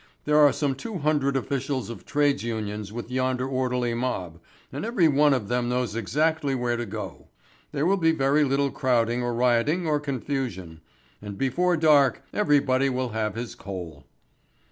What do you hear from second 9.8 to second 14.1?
or confusion. And before dark everybody will have his coal."